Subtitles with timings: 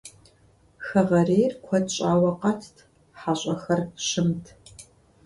[0.85, 2.75] Хэгъэрейр куэд щӀауэ къэтт,
[3.19, 4.45] хьэщӏэхэр щымт.